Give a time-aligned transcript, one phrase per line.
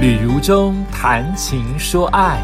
[0.00, 2.40] 旅如中谈情说爱，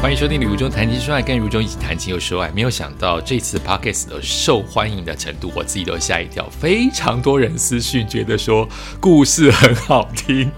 [0.00, 2.52] 欢迎收听《旅如中谈情说爱》，跟如中一起谈情又说爱。
[2.52, 6.48] 没有想到这次 podcast 的受欢迎的程度，我自己都吓一跳。
[6.50, 8.68] 非常多人私讯，觉得说
[9.00, 10.48] 故事很好听，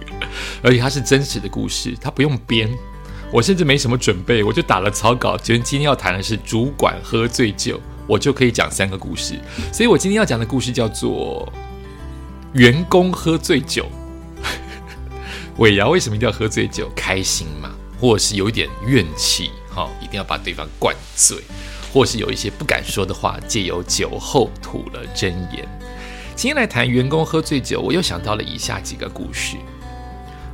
[0.62, 2.68] 而且它是真实的故事，它不用编。
[3.32, 9.40] 我甚至没什么准备，我就打了草稿，觉得今天要谈的是主管喝醉酒，我就可以讲三个故事。
[9.72, 11.50] 所以我今天要讲的故事叫做
[12.52, 13.86] 员工喝醉酒。
[15.58, 16.90] 尾牙为什么一定要喝醉酒？
[16.94, 21.38] 开心嘛，或是有一点怨气，哈，一定要把对方灌醉，
[21.90, 25.66] 或是有一些不敢说的话，借由酒后吐了真言。
[26.34, 29.56] 今天来谈员工喝醉酒，我又想到了以下几个故事。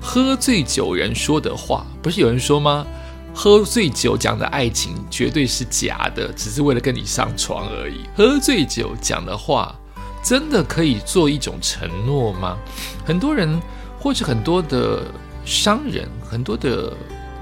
[0.00, 2.86] 喝醉酒人说的话，不是有人说吗？
[3.34, 8.02] 喝醉酒讲的爱情绝对是假的，只是为了跟你上床而已。
[8.16, 9.74] 喝醉酒讲的话，
[10.22, 12.56] 真的可以做一种承诺吗？
[13.04, 13.60] 很多人。
[14.02, 15.04] 或者很多的
[15.44, 16.92] 商人，很多的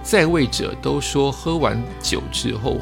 [0.02, 2.76] 在位者都说，喝完酒之后，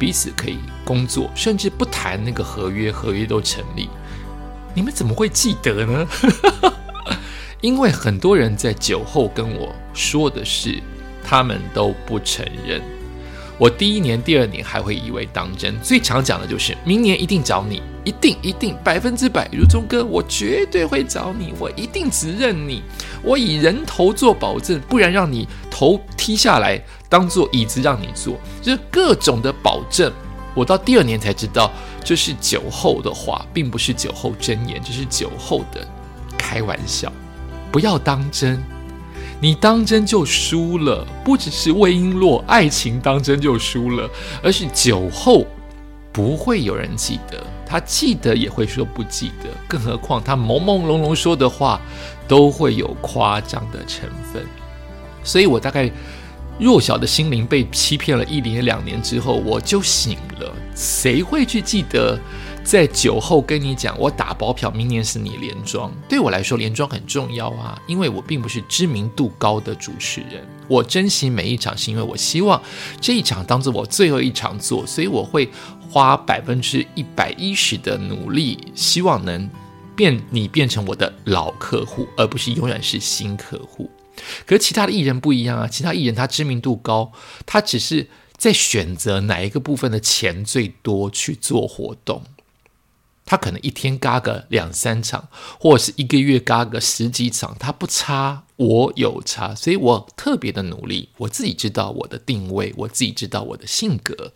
[0.00, 3.88] 彼此可以工作，甚至不谈那个合约，合约都成立。
[4.74, 6.08] 你们怎么会记得呢？
[7.62, 10.82] 因为很多人在酒后跟我说的是，
[11.22, 12.82] 他们都不承认。
[13.60, 22.82] 我第一年、第二年还会以为当真，最常讲的就是明年一定找你，一定一定百分之百，如中哥，我绝对会找你，我一定只认你，
[23.22, 30.10] 我以人头做保证，不然让你头踢下来当做椅子让你坐，就是各种的保证。
[30.54, 31.70] 我到第二年才知道，
[32.02, 35.86] 这是酒后的话，并不是酒后真言，这是酒后的
[36.38, 37.12] 开玩笑，
[37.70, 38.58] 不要当真。
[39.40, 44.08] 你当真就输了，不只是魏璎珞爱情当真就输了，
[44.42, 45.46] 而是酒后
[46.12, 51.80] 不会有人记得，他记得也会说不记得，更何况他朦朦胧胧说的话
[52.28, 54.44] 都会有夸张的成分。
[55.24, 55.90] 所以我大概
[56.58, 60.52] 弱小的心灵被欺骗了一年两年之后，我就醒了。
[60.74, 62.18] 谁会去记得？
[62.62, 65.92] 在酒后跟你讲，我打包票，明年是你连庄。
[66.08, 70.46] 对我来说，连庄很重要啊，因为我并不是知名度高的主持人。
[70.68, 72.62] 我珍惜每一场，是因为我希望
[73.00, 75.48] 这一场当做我最后一场做，所以我会
[75.90, 79.50] 花百分之一百一十的努力，希望能
[79.96, 83.90] 变你变成我的老客户，而不是永远是新客户。
[84.46, 87.10] 可是其他的艺人不一样啊，其他艺人他知名度高，
[87.46, 88.06] 他只是
[88.36, 92.22] 在选择哪一个部分的钱最多去做活动。
[93.30, 95.28] 他可能一天嘎个两三场，
[95.60, 101.10] 或者是一个月嘎个十几场，他不差，我有差，所以我特别的努力。
[101.16, 104.32] 我自己知道我的定位，我自己知道我的性格，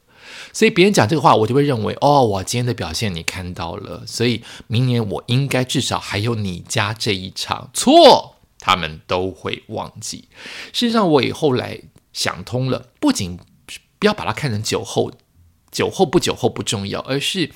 [0.53, 7.71] 所以别人讲这个话，我就会认为，哦，我今天的表现你看到了，所以明年我应该至少还有你家这一场。
[7.75, 10.29] 错，他们都会忘记。
[10.73, 11.81] 事实上，我也后来
[12.13, 13.37] 想通了，不仅
[13.99, 15.11] 不要把它看成酒后。
[15.73, 17.51] 酒后不酒后不重要，而是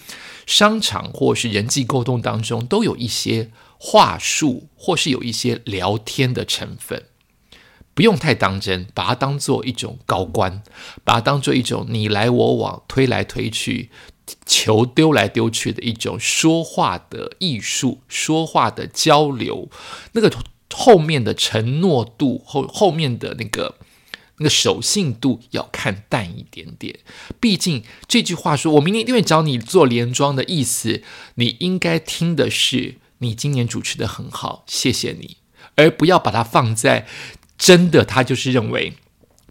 [0.49, 7.05] 商场或是人际沟通当中都有一些话术，或是有一些聊天的成分，
[7.93, 10.63] 不用太当真，把它当做一种高官，
[11.05, 13.91] 把它当做一种你来我往、推来推去、
[14.47, 19.69] 球丢来丢去的一种说话的艺术，说话的交流，
[20.13, 20.33] 那个
[20.73, 23.75] 后面的承诺度后后面的那个。
[24.38, 26.99] 那个守信度要看淡一点点，
[27.41, 31.03] 毕竟这句话说“我明年一定会找你做连庄”的意思，
[31.34, 35.38] 你应该听的是你今年主持的很好，谢谢你，
[35.75, 37.06] 而不要把它放在
[37.56, 38.94] 真的他就是认为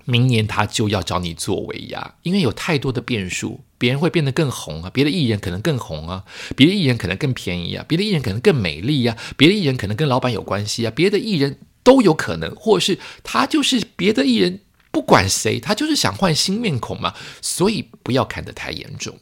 [0.05, 6.23] 明年他就要找你做尾牙，因为有太多的变数，别人会变得更红啊，别的艺人可能更红啊，
[6.55, 14.61] 别的艺人可能更便宜啊，别的艺人可能更美丽呀，别的艺人可能跟老板有关系啊，别的艺人都有可能，或是他就是别的艺人。
[14.97, 19.19] 不管谁，他就是想换新面孔嘛，所以不要看得太严重，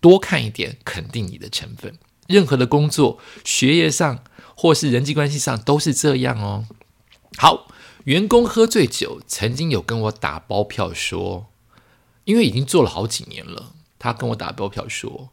[0.00, 1.98] 多看一点，肯定你的成分。
[2.28, 4.22] 任何的工作、学业上
[4.54, 6.66] 或是人际关系上都是这样哦。
[7.36, 7.66] 好，
[8.04, 11.48] 员工喝醉酒，曾经有跟我打包票说，
[12.22, 15.30] 因为已经做了好几年了，他跟我打包票说，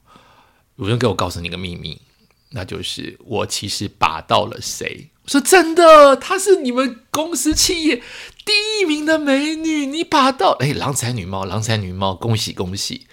[0.77, 2.01] 有人给我告诉你个秘密，
[2.51, 5.09] 那就是我其实把到了谁。
[5.25, 8.03] 说真的，她是你们公司企业
[8.45, 13.07] 第一名的美女，你把到哎，郎才女貌，郎才女貌，恭喜恭喜！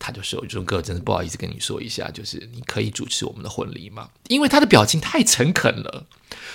[0.00, 4.10] 他就说：“钟哥，真的不好意思跟你说一下，就是你可以主持我们的婚礼吗？
[4.28, 6.06] 因为他的表情太诚恳了，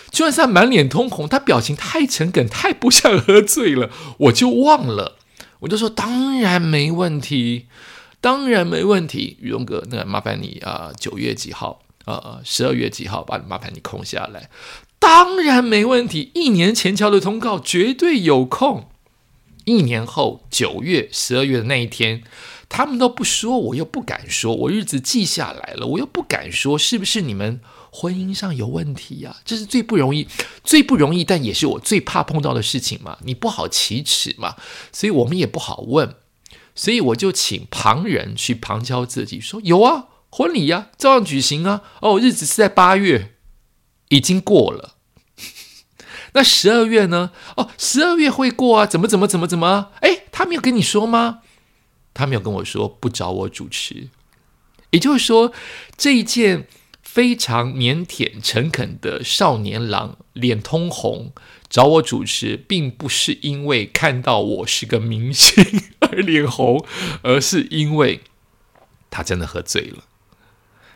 [0.10, 5.18] 就算是他满脸通红，他表情太诚恳，太不像喝醉了，我就忘了。
[5.60, 7.68] 我就说当然没问题，
[8.22, 13.24] 当然没问题，宇荣哥，那麻烦你啊，九月几号？”呃，十二月几号？
[13.24, 14.50] 把麻烦你空下来。
[15.00, 18.90] 当然没问题，一年前敲的通告绝对有空。
[19.66, 22.24] 一年后九月、十二月的那一天，
[22.68, 29.38] 他们都不说，我又不敢说，我日子记下来了，我又不敢说，是不是你们婚姻上有问题呀？
[29.46, 30.28] 这是最不容易、
[30.66, 33.18] 最不容易，但也是我最怕碰到的事情嘛。
[33.24, 34.58] 你不好启齿嘛，
[34.92, 36.16] 所以我们也不好问，
[36.76, 41.84] 所以我就请旁人去旁敲侧击说：有啊，婚礼呀，照样举行啊。
[42.02, 43.36] 哦，日子是在八月，
[44.10, 44.96] 已经过了。
[46.34, 47.30] 那十二月呢？
[47.56, 48.88] 哦，十二月会过啊？
[48.88, 49.92] 怎么怎么怎么怎么？
[50.02, 51.42] 哎，他没有跟你说吗？
[52.16, 54.10] 他没有跟我说，不找我主持。
[54.90, 55.54] 也就是说，
[55.96, 56.68] 这一件
[57.04, 61.32] 非常腼腆、诚恳的少年郎，脸通红
[61.70, 65.64] 找我主持，并不是因为看到我是个明星
[66.02, 66.84] 而脸红，
[67.22, 68.22] 而是因为
[69.12, 70.06] 他真的喝醉了。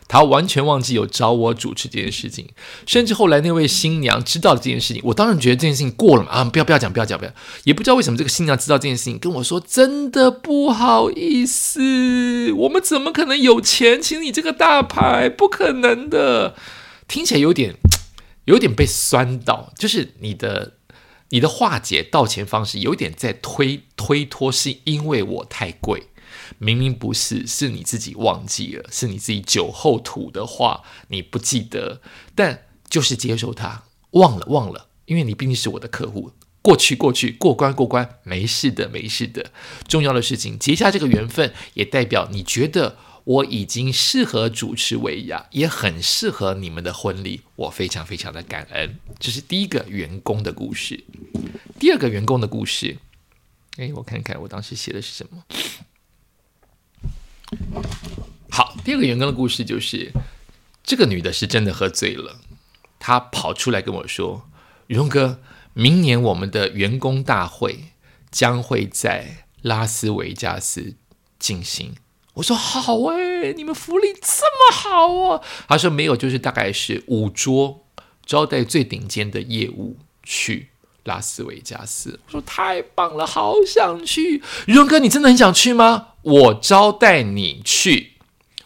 [0.08, 2.48] 他完全忘记有找我主持这件事情，
[2.86, 6.44] 甚至后来那位新娘知道了这件事情，我当然觉得这件事情过了嘛啊！
[6.44, 7.32] 不要不要讲，不要讲，不要！
[7.64, 15.28] 也不知道为什么这个新娘知道这件事情，跟我说：“真的不好意思，我们怎么可能有钱请你这个大牌？
[15.28, 16.56] 不可能的。”
[17.06, 17.74] 听起来有点
[18.46, 20.74] 有点被酸到，就是你的
[21.28, 26.08] 你的化解道歉方式有点在推推脱，是因为我太贵。
[26.58, 32.00] 明明不是，是你自己忘记了，是你自己酒后吐的话，你不记得，
[32.34, 39.52] 但就是接受它，忘了忘了，因为你毕竟是我的客户，过去过去，过关过关，没事的没事的。
[39.86, 48.98] 重要的事情结下这个缘分，也代表你觉得我已经适合主持维亚，也很适合你们的婚礼，我非常非常的感恩。
[49.18, 51.04] 这是第一个员工的故事，
[51.78, 52.96] 第二个员工的故事，
[53.76, 55.44] 哎，我看看我当时写的是什么。
[58.50, 60.10] 好，第二个员工的故事就是，
[60.82, 62.40] 这个女的是真的喝醉了，
[62.98, 64.48] 她跑出来跟我说
[64.88, 65.40] ：“荣哥，
[65.74, 67.90] 明年我们的员工大会
[68.30, 70.94] 将会在拉斯维加斯
[71.38, 71.96] 进行。”
[72.32, 77.84] 我说：“好哎，你们福利这么好哦。”她说：“没有，就是大概是五桌
[78.24, 80.68] 招待最顶尖的业务去。”
[81.04, 84.42] 拉斯维加斯，我说太棒了，好想去。
[84.66, 86.14] 荣哥，你真的很想去吗？
[86.22, 88.14] 我招待你去。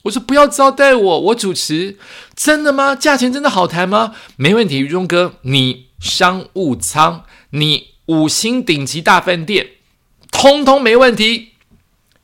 [0.02, 1.98] 我说不要招待我，我主持。
[2.34, 2.94] 真的吗？
[2.94, 4.14] 价钱真的好谈吗？
[4.36, 9.70] 没问题，宇荣哥，你商务舱，你五星顶级大饭店，
[10.30, 11.52] 通通没问题。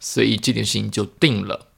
[0.01, 1.69] 所以这件事情就定了。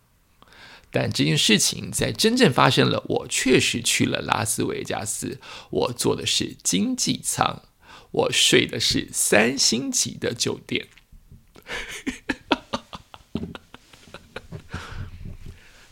[0.93, 5.39] 但这件事情在真正发生了，我确实去了拉斯维加斯，
[5.71, 7.63] 我坐的是经济舱。
[8.13, 10.89] 我睡的是三星级的酒店，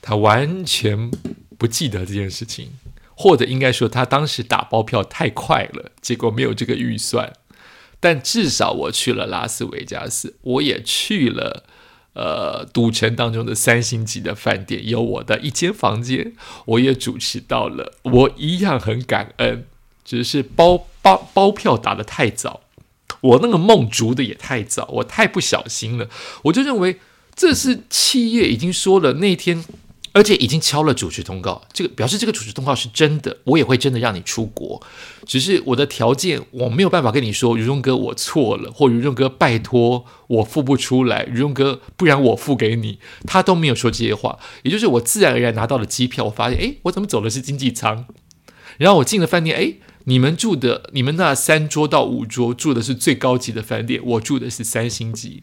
[0.08, 1.10] 他完全
[1.58, 2.70] 不记得这件事情，
[3.14, 7.34] 或者应该说他当时打包票太快了，结果没有这个预算。
[8.00, 11.64] 但至少我去了拉斯维加斯，我也去了
[12.14, 16.32] 呃赌城当中的三星级的饭店，有我的一间房间，
[16.64, 19.66] 我也主持到了，我一样很感恩。
[20.06, 22.62] 只是包包包票打得太早，
[23.20, 26.08] 我那个梦逐的也太早，我太不小心了。
[26.44, 26.98] 我就认为
[27.36, 29.62] 这是企业已经说了那天，
[30.12, 34.82] 而且已经敲了主持通告，这个表示这个主持通告是真的，我也会真的让你出国。
[35.26, 44.38] 只是我的条件我没有办法跟你说，如荣哥我错了，或如荣哥拜托我付不出来，如荣哥不然我付给你，他都没有说这些话。
[44.62, 48.06] 也就是我自然而然拿到了机票，我发现哎，我怎么走的是经济舱？
[48.78, 49.74] 然后我进了饭店，哎。
[50.04, 55.42] 你们住的，你们那三桌到五桌住的是最高级的饭店，我住的是三星级。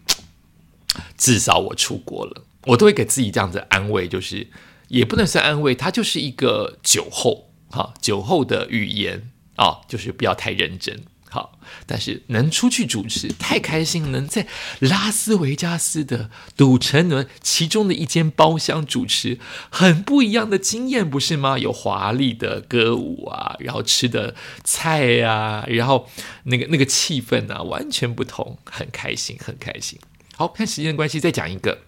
[1.15, 4.47] 至少我出国了，我都会给自己这样子安慰，就是
[4.87, 11.03] 也不能算安慰，它就是一个酒后哈，酒后的语言啊，就是不要太认真。
[11.27, 14.47] 好，但是能出去主持太开心，能在
[14.79, 19.37] 拉斯维加斯的赌城呢其中的一间包厢主持，
[19.69, 21.59] 很不一样的经验，不是吗？
[21.59, 26.07] 有华丽的歌舞啊，然后吃的菜啊，然后
[26.43, 29.99] 那个那个气氛啊，完全不同，很开心，很开心。
[30.37, 31.79] 好看时间关系，再讲一个。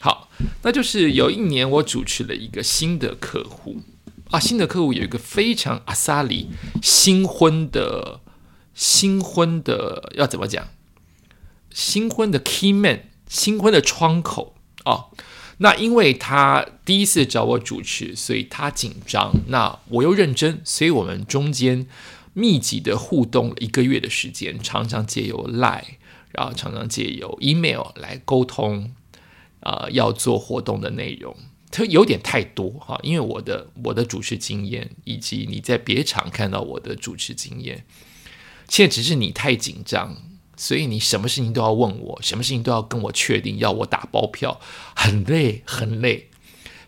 [0.00, 0.28] 好，
[0.62, 3.76] 那就是有一年我主持了一个新的客户
[4.30, 6.48] 啊，新的客户有一个非常阿萨里
[6.82, 8.20] 新婚的。
[8.72, 10.68] 新婚的要怎么讲？
[11.70, 14.54] 新婚的 key man，新婚的窗口
[14.84, 15.06] 啊。
[15.58, 19.34] 那因为他第一次找我主持，所以他紧张。
[19.48, 21.86] 那我又认真，所以我们中间
[22.32, 25.82] 密集的互动一个月的时间，常常借由 line，
[26.30, 28.94] 然后常常借由 email 来沟通。
[29.60, 31.36] 啊，要做活动的内容，
[31.70, 37.84] 它 有点太多哈，因为我的我的主持经验，以及你在别场看到我的主持经验，
[38.68, 40.16] 现在只是你太紧张，
[40.56, 44.60] 所以你什么事情都要问我，什么事情都要跟我确定，要我打包票，
[44.94, 46.28] 很累很累，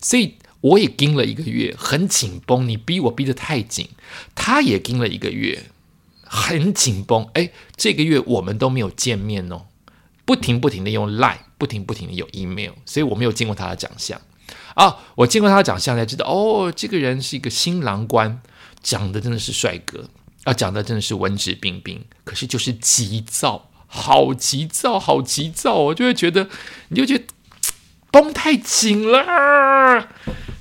[0.01, 3.89] 所以我也盯了一个月，很紧绷，你逼我逼得太紧，
[4.35, 5.65] 他也盯了一个月，
[6.23, 9.67] 很紧绷，哎，这个月我们都没有见面哦，
[10.25, 14.21] 不停不停的用 Line，不停不停的有 email，所以我没有见过他的长相。
[14.75, 18.41] 啊，我见过他的长相才知道，哦，这个人是一个新郎官，
[18.83, 20.09] 长得真的是帅哥
[20.45, 26.49] 啊，长得真的是文质彬彬，可是就是急躁，好急躁，好急躁，我就会觉得，
[26.89, 27.25] 你就觉得
[28.11, 30.09] 绷太紧了，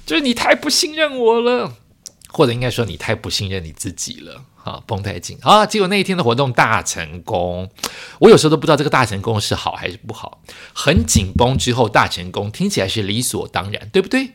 [0.05, 1.75] 就是你太不信任我了，
[2.31, 4.43] 或者应该说你太不信任你自己了。
[4.63, 5.65] 啊，绷太紧啊！
[5.65, 7.67] 结果那一天的活动大成功，
[8.19, 10.43] 我有时候都不知道这个大成功是好还是不好。
[10.71, 14.33] 很紧绷之后大成功，听起来是理所当然，对不对？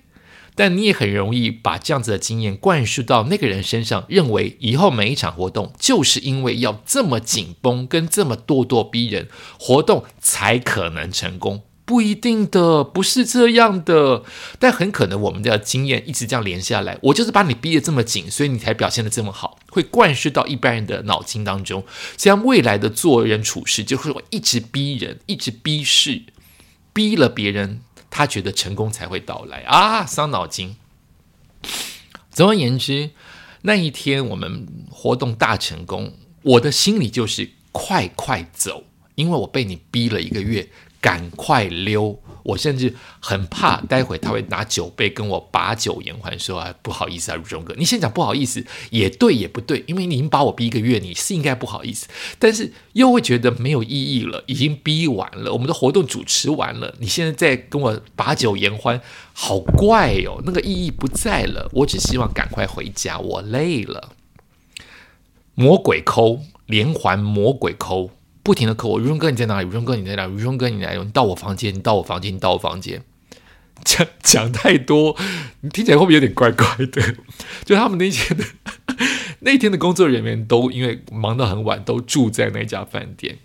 [0.56, 9.28] 但你也很容易把这样子的经验灌输到那个人身上，认为以后每一场活动就是因为要这么紧绷跟这么咄咄逼人，
[9.60, 11.62] 活动才可能成功。
[11.86, 14.24] 不一定的，不是这样的，
[14.58, 16.98] 但很可能我们的经验一直这样连下来。
[17.00, 21.84] 我就是把你逼得这么紧，所以你才表现得这么好，会灌输到一般人的脑筋当中。
[22.16, 26.24] 这样未来的做人处事就会一直逼人，一直逼事，
[26.92, 30.74] 逼了别人，他觉得成功才会到来啊，伤脑筋。
[32.32, 33.10] 总而言之，
[33.62, 40.68] 那一天我们活动大成功，我的心里就是快快走，因为我被你逼了一个月。
[41.06, 42.18] 赶快溜！
[42.42, 52.08] 我甚至很怕，待会他会拿酒杯跟我把酒言欢，说：“啊，不好意思啊，如中哥，你先讲不好意思，也对也不对，因为你已经把我逼一个月，你是应该不好意思，
[52.40, 59.00] 但是又会觉得没有意义了，已经逼完了，我们的活动主持完了，你现在在跟我把酒言欢，
[59.32, 61.70] 好怪哦，那个意义不在了。
[61.72, 64.10] 我只希望赶快回家，我累了。
[65.54, 68.10] 魔鬼抠，连环魔鬼抠。
[68.46, 69.66] 不停的扣我，如中哥你在哪里？
[69.66, 70.32] 如中哥你在哪里？
[70.32, 73.02] 如中哥你来，你到我房间，你到我房间，你到我房间。
[73.84, 75.16] 讲讲太多，
[75.62, 77.16] 你听起来会不会有点怪怪的？
[77.66, 78.44] 就他们那天的
[79.40, 83.38] 那天的工作人员都因为忙到很晚，都住在那家饭店。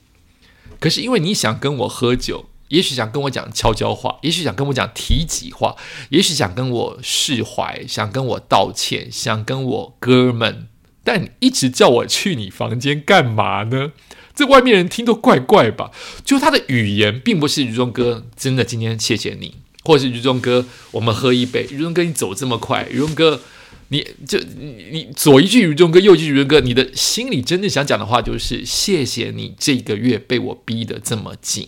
[0.79, 5.75] 可是因为你想跟我喝酒，也许想跟我讲悄悄话，也许想跟我讲提己话，
[6.09, 10.67] 也许想跟我释怀，想跟我道歉，想跟我哥们，
[11.03, 13.93] 但一直叫我去你房间干嘛呢？
[14.33, 15.91] 这外面人听都怪怪吧？
[16.23, 21.67] 就他的语言，并不是于中哥真的今天谢谢你，或是于中哥，我们喝一杯。
[21.69, 23.41] 于中哥，你走这么快，于中哥，
[23.89, 31.67] 你就你你左一句于中哥，右一句于中哥，你的心里真正想讲的话就是谢谢你这个月被我逼得这么紧，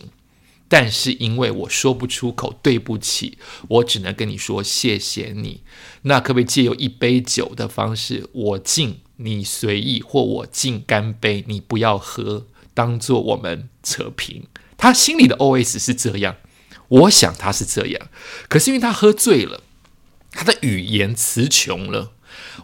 [0.66, 3.36] 但是因为我说不出口，对不起，
[3.68, 5.60] 我只能跟你说谢谢你。
[6.02, 12.46] 那可不可以借由一杯酒的方式，我敬你随意，或我敬干杯，你不要喝。
[12.74, 16.36] 当做我们扯平，他心里的 OS 是这样，
[16.88, 18.08] 我想他是这样，
[18.48, 19.62] 可是因为他喝醉了，
[20.32, 22.12] 他的语言词穷了，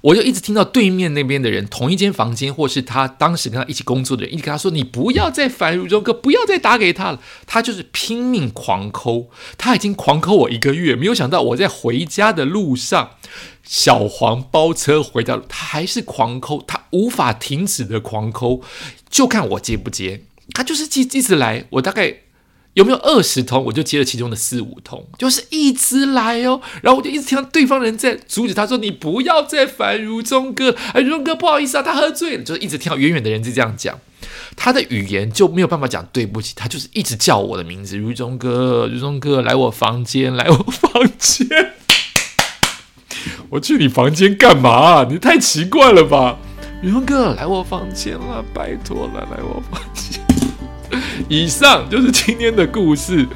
[0.02, 13.12] 我就一直听到对面那边的人，同一间房间，或是他当时跟他一起工作的人，一直跟他说：“你不要再烦如中哥，不要再打给他了。”他就是拼命狂抠，他已经狂抠我一个月，没有想到我在回家的路上，
[13.62, 18.61] 小黄包车回家，他还是狂抠，他无法停止的狂抠。
[19.09, 22.14] 就看我接不接，他就是一一直来，我大概
[22.75, 26.61] 有没有二十通，我就接了其中的四五通，就是一直来哦。
[26.82, 33.99] 然后我就一直听到对方人在阻止他说：“你不要再烦如中哥，哎，如中哥不好意思啊，他喝醉了。”就是一直听到远远的人就这样讲，
[34.54, 41.49] 他的语言就没有办法讲对不起，他就是一直叫我的名字，如中哥，如中哥，来我房间，来我房间。
[43.50, 45.04] 我去你房间干嘛？
[45.11, 46.38] 你太奇怪了吧！
[46.82, 50.18] 宇峰哥，来我房间了，拜托了，来我房间。
[51.28, 53.26] 以上就是今天的故事。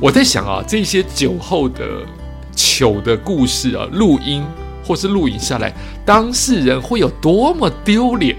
[0.00, 2.06] 我在想啊，这些酒后的
[2.54, 4.44] 糗的故事啊，录音
[4.84, 5.74] 或是录影下来，
[6.04, 8.36] 当事人会有多么丢脸。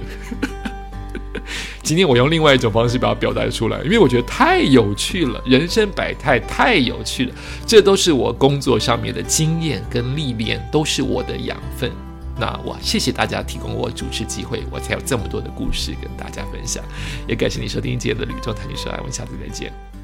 [1.84, 7.34] 今天我用另外一种方式把它表达出来，因为我觉得太有趣了，人生百态太有趣了，
[7.66, 11.92] 这都是我工作上面的经验跟历练，都是我的养分。
[12.40, 16.84] 那我谢谢大家提供我主持机会，我才有这么多的故事跟大家分享。
[17.28, 19.97] 也感谢你收听今天的《旅中谈情说》，我们下次再见。